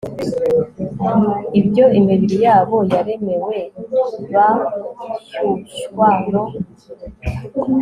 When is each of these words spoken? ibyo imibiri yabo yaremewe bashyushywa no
ibyo 1.59 1.85
imibiri 1.99 2.37
yabo 2.45 2.77
yaremewe 2.93 3.55
bashyushywa 4.33 6.07
no 6.31 6.43